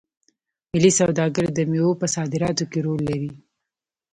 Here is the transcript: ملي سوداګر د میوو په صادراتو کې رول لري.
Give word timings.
ملي 0.73 0.91
سوداګر 0.99 1.45
د 1.53 1.59
میوو 1.71 1.99
په 2.01 2.07
صادراتو 2.15 2.63
کې 2.71 2.79
رول 2.85 3.01
لري. 3.09 3.31